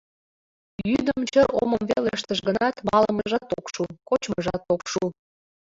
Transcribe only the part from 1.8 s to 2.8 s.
веле ыштыш гынат,